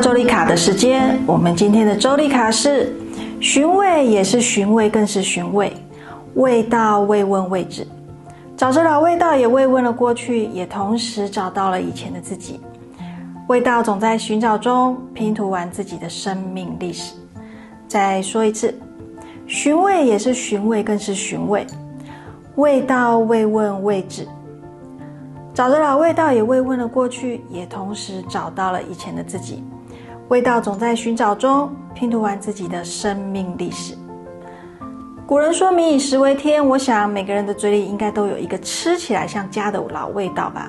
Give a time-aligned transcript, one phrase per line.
[0.00, 2.94] 周丽卡的时间，我们今天的周丽卡是
[3.40, 5.72] 寻味，也是寻味，更是寻味。
[6.34, 7.86] 味道慰问位置，
[8.56, 12.60] 找着老味道，也慰问了过去，也同时找到了以前的自己。
[13.48, 17.14] 味道总在寻找中拼图完自己的生命历史。
[17.88, 18.74] 再说一次，
[19.46, 21.66] 寻味也是寻味，更是寻味。
[22.56, 24.26] 味道慰问位置。
[25.54, 29.64] 找着老味道，也慰问了过去，也同时找到了以前的自己。
[30.28, 33.94] 味道总在寻找中拼图完自己的生命历史。
[35.24, 40.68] 古人说“民以食为天”，我想每个人的嘴里应该都有一个吃起来像家的老味道吧？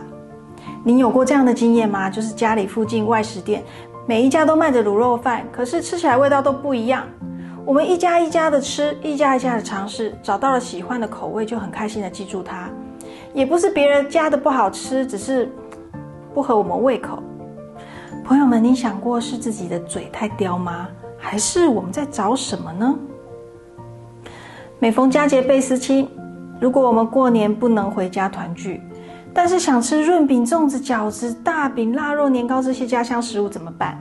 [0.83, 2.07] 您有过这样的经验吗？
[2.07, 3.63] 就是家里附近外食店，
[4.05, 7.03] 每一家都卖着卤肉饭，可是吃起来味道都不一样。
[7.65, 12.69] 我们一家一家的吃，一家一家的尝试，找到了喜欢的口味，就很开心的记住它。
[13.33, 15.51] 也不是别人家的不好吃，只是
[16.31, 17.17] 不合我们胃口。
[18.27, 20.89] 朋友们，你想过是自己的嘴太刁吗？
[21.17, 22.93] 还是我们在找什么呢？
[24.79, 26.05] 每逢佳节倍思亲，
[26.59, 28.81] 如果我们过年不能回家团聚，
[29.33, 33.97] 但是想吃润饼、粽子、饺子、大饼、腊肉、年糕这些家乡食物怎么办？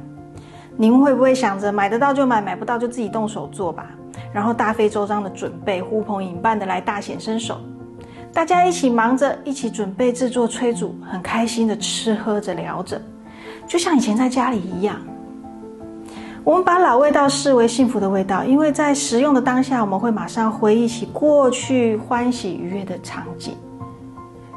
[0.76, 3.86] 您会不会想着买得到就买，买不到就自己动手做吧？
[4.32, 7.60] 然后大费周章的准备，呼朋引伴的来大显身手。
[8.32, 13.00] 大家一起忙着，一起准备制作炊煮，很开心的吃喝着聊着，
[13.66, 14.96] 就像以前在家里一样。
[16.44, 23.56] 我们把老味道视为幸福的味道，因为在食用的当下，我们会马上回忆起过去欢喜愉悦的场景，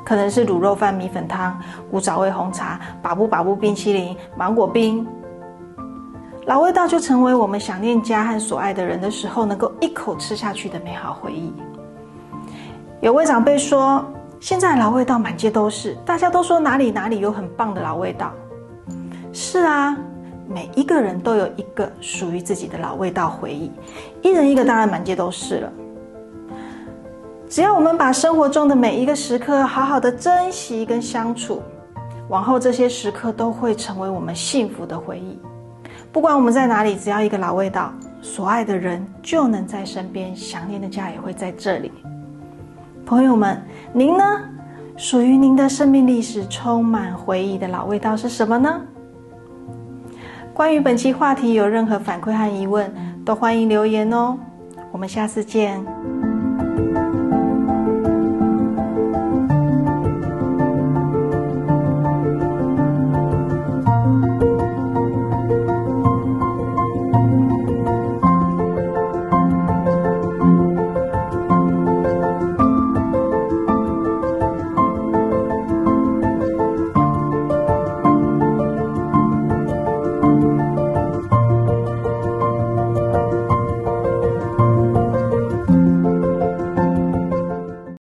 [0.06, 5.04] 可能是卤肉饭、米粉汤、古早味红茶、把布把布冰淇淋、芒果冰。
[6.46, 11.52] 老味道就成为我们想念家和所爱的人的时候，能够一口吃下去的美好回忆。
[13.02, 14.06] 有位长辈说
[14.40, 18.32] ：“现在老味道满街都是，大家都说哪里哪里有很棒的老味道。”
[19.32, 19.96] 是啊，
[20.48, 23.72] 每一个人都有一个属于自己的老味道回忆，
[24.22, 25.72] 一人一个，当然满街都是了。
[27.48, 31.62] 只要我们把生活中的每一个时刻好好的珍惜跟相处，
[32.28, 35.40] 往后这些时刻都会成为我们幸福的回忆。
[36.12, 41.92] 不管我们在哪里，只要一个老味道，所爱的人就能在身边，想念的家也会在这里。
[43.06, 43.62] 朋友们，
[43.94, 44.24] 您呢？
[44.98, 48.82] 属于您的生命历史充满回忆的老味道是什么呢？
[50.60, 52.94] 关于本期话题有任何反馈和疑问，
[53.24, 54.38] 都欢迎留言哦。
[54.92, 55.82] 我们下次见。